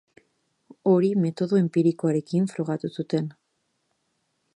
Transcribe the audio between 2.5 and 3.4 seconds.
frogatu zuten.